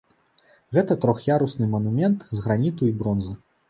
[0.77, 3.41] Гэта трох'ярусны манумент з граніту і бронзы.